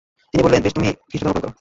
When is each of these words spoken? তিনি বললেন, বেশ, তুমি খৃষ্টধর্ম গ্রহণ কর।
তিনি 0.31 0.41
বললেন, 0.45 0.61
বেশ, 0.63 0.73
তুমি 0.77 0.87
খৃষ্টধর্ম 1.09 1.31
গ্রহণ 1.37 1.41
কর। 1.43 1.49